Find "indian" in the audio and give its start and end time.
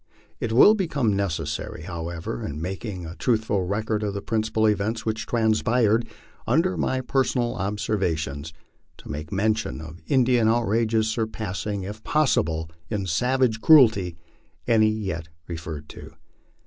10.07-10.47